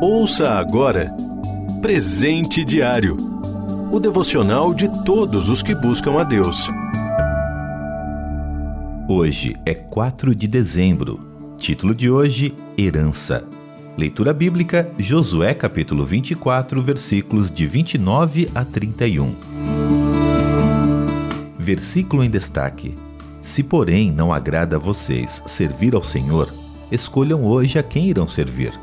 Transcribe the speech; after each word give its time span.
Ouça 0.00 0.50
agora 0.50 1.10
Presente 1.80 2.64
Diário 2.64 3.16
o 3.90 4.00
devocional 4.00 4.74
de 4.74 4.88
todos 5.04 5.48
os 5.48 5.62
que 5.62 5.74
buscam 5.74 6.20
a 6.20 6.24
Deus. 6.24 6.68
Hoje 9.08 9.54
é 9.64 9.74
4 9.74 10.34
de 10.34 10.46
dezembro. 10.46 11.20
Título 11.56 11.94
de 11.94 12.10
hoje: 12.10 12.54
Herança. 12.76 13.44
Leitura 13.96 14.34
bíblica: 14.34 14.90
Josué 14.98 15.54
capítulo 15.54 16.04
24, 16.04 16.82
versículos 16.82 17.50
de 17.50 17.66
29 17.66 18.50
a 18.54 18.64
31. 18.64 19.34
Versículo 21.58 22.22
em 22.22 22.28
destaque: 22.28 22.94
Se, 23.40 23.62
porém, 23.62 24.10
não 24.10 24.32
agrada 24.32 24.76
a 24.76 24.80
vocês 24.80 25.42
servir 25.46 25.94
ao 25.94 26.02
Senhor, 26.02 26.52
escolham 26.90 27.44
hoje 27.44 27.78
a 27.78 27.82
quem 27.82 28.08
irão 28.08 28.26
servir. 28.26 28.78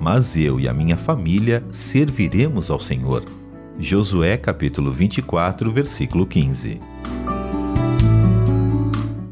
Mas 0.00 0.36
eu 0.36 0.60
e 0.60 0.68
a 0.68 0.72
minha 0.72 0.96
família 0.96 1.64
serviremos 1.72 2.70
ao 2.70 2.78
Senhor. 2.78 3.24
Josué 3.80 4.36
capítulo 4.36 4.92
24, 4.92 5.70
versículo 5.72 6.24
15. 6.24 6.80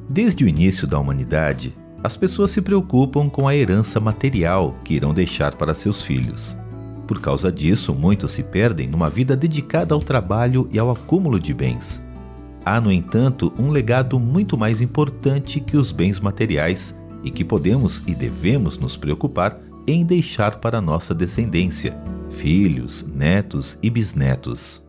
Desde 0.08 0.44
o 0.44 0.48
início 0.48 0.86
da 0.86 0.98
humanidade, 0.98 1.72
as 2.02 2.16
pessoas 2.16 2.50
se 2.50 2.60
preocupam 2.60 3.28
com 3.28 3.46
a 3.46 3.54
herança 3.54 4.00
material 4.00 4.74
que 4.84 4.94
irão 4.94 5.14
deixar 5.14 5.54
para 5.54 5.74
seus 5.74 6.02
filhos. 6.02 6.56
Por 7.06 7.20
causa 7.20 7.52
disso, 7.52 7.94
muitos 7.94 8.32
se 8.32 8.42
perdem 8.42 8.88
numa 8.88 9.08
vida 9.08 9.36
dedicada 9.36 9.94
ao 9.94 10.00
trabalho 10.00 10.68
e 10.72 10.78
ao 10.78 10.90
acúmulo 10.90 11.38
de 11.38 11.54
bens. 11.54 12.02
Há, 12.64 12.80
no 12.80 12.90
entanto, 12.90 13.52
um 13.56 13.70
legado 13.70 14.18
muito 14.18 14.58
mais 14.58 14.80
importante 14.80 15.60
que 15.60 15.76
os 15.76 15.92
bens 15.92 16.18
materiais 16.18 17.00
e 17.22 17.30
que 17.30 17.44
podemos 17.44 18.02
e 18.04 18.14
devemos 18.14 18.76
nos 18.76 18.96
preocupar 18.96 19.60
em 19.86 20.04
deixar 20.04 20.56
para 20.56 20.80
nossa 20.80 21.14
descendência, 21.14 21.96
filhos, 22.30 23.04
netos 23.14 23.78
e 23.82 23.88
bisnetos. 23.88 24.84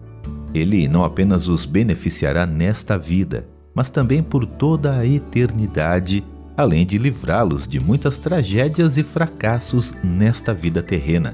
Ele 0.54 0.88
não 0.88 1.04
apenas 1.04 1.48
os 1.48 1.66
beneficiará 1.66 2.45
nesta 2.45 2.98
vida, 2.98 3.48
mas 3.76 3.89
também 3.89 4.23
por 4.23 4.45
toda 4.45 4.98
a 4.98 5.06
eternidade, 5.06 6.23
além 6.56 6.86
de 6.86 6.98
livrá-los 6.98 7.67
de 7.67 7.80
muitas 7.80 8.17
tragédias 8.17 8.98
e 8.98 9.04
fracassos 9.04 9.94
nesta 10.04 10.54
vida 10.54 10.81
terrena. 10.81 11.34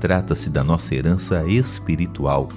Trata-se 0.00 0.50
da 0.50 0.64
nossa 0.64 0.94
herança 0.94 1.44
espiritual, 1.46 2.48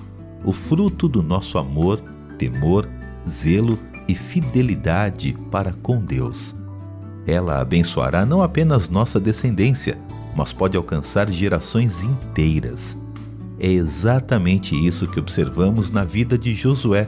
o 0.43 0.51
fruto 0.51 1.07
do 1.07 1.21
nosso 1.21 1.57
amor, 1.57 2.01
temor, 2.37 2.89
zelo 3.27 3.77
e 4.07 4.15
fidelidade 4.15 5.35
para 5.51 5.73
com 5.73 5.97
Deus. 5.97 6.55
Ela 7.29 7.61
abençoará 7.61 8.25
não 8.25 8.41
apenas 8.41 8.89
nossa 8.89 9.19
descendência, 9.19 9.99
mas 10.35 10.51
pode 10.51 10.75
alcançar 10.75 11.29
gerações 11.29 12.03
inteiras. 12.03 12.97
É 13.59 13.69
exatamente 13.69 14.73
isso 14.73 15.07
que 15.07 15.19
observamos 15.19 15.91
na 15.91 16.03
vida 16.03 16.39
de 16.39 16.55
Josué. 16.55 17.07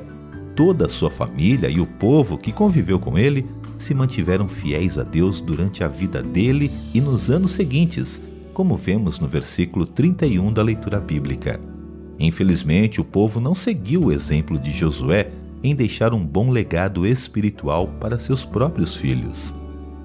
Toda 0.56 0.86
a 0.86 0.90
sua 0.90 1.10
família 1.10 1.70
e 1.70 1.80
o 1.80 1.88
povo 1.88 2.38
que 2.38 2.52
conviveu 2.52 3.00
com 3.00 3.18
ele 3.18 3.48
se 3.80 3.96
mantiveram 3.96 4.48
fiéis 4.48 5.00
a 5.00 5.04
Deus 5.04 5.42
durante 5.42 5.84
a 5.84 5.88
vida 5.88 6.22
dele 6.22 6.70
e 6.94 7.02
nos 7.02 7.32
anos 7.32 7.54
seguintes, 7.54 8.22
como 8.54 8.78
vemos 8.78 9.20
no 9.20 9.28
versículo 9.28 9.86
31 9.86 10.54
da 10.54 10.62
leitura 10.62 11.00
bíblica. 11.00 11.60
Infelizmente, 12.20 13.02
o 13.02 13.04
povo 13.04 13.40
não 13.40 13.56
seguiu 13.56 14.04
o 14.04 14.12
exemplo 14.12 14.60
de 14.60 14.70
Josué 14.70 15.32
em 15.64 15.74
deixar 15.74 16.14
um 16.14 16.24
bom 16.24 16.52
legado 16.52 17.08
espiritual 17.08 17.88
para 18.00 18.20
seus 18.20 18.46
próprios 18.46 18.96
filhos. 18.96 19.52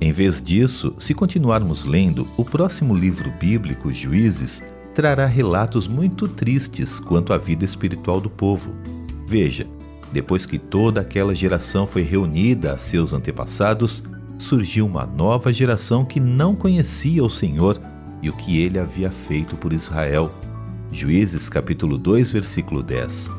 Em 0.01 0.13
vez 0.13 0.43
disso, 0.43 0.95
se 0.99 1.15
continuarmos 1.15 1.85
lendo, 1.85 2.29
o 2.37 2.45
próximo 2.45 2.95
livro 2.95 3.33
bíblico, 3.41 3.93
Juízes, 3.93 4.63
trará 4.95 5.27
relatos 5.27 5.89
muito 5.89 6.29
tristes 6.29 7.01
quanto 7.01 7.33
à 7.33 7.39
vida 7.39 7.65
espiritual 7.65 8.21
do 8.21 8.29
povo. 8.29 8.75
Veja, 9.27 9.67
depois 10.13 10.47
que 10.47 10.59
toda 10.59 11.01
aquela 11.01 11.35
geração 11.35 11.87
foi 11.87 12.03
reunida 12.03 12.73
a 12.73 12.79
seus 12.79 13.13
antepassados, 13.13 14.03
surgiu 14.39 14.87
uma 14.87 15.07
nova 15.07 15.53
geração 15.53 16.05
que 16.05 16.21
não 16.21 16.55
conhecia 16.55 17.25
o 17.25 17.31
Senhor 17.31 17.81
e 18.23 18.29
o 18.29 18.33
que 18.35 18.61
ele 18.61 18.79
havia 18.79 19.11
feito 19.11 19.57
por 19.57 19.73
Israel. 19.73 20.31
Juízes 20.93 21.49
capítulo 21.49 21.99
2, 21.99 22.33
versículo 22.33 22.83
10. 22.83 23.31